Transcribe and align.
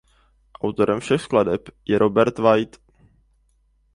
Autorem 0.61 0.99
všech 0.99 1.21
skladeb 1.21 1.69
je 1.85 1.99
Robert 1.99 2.39
Wyatt. 2.39 2.77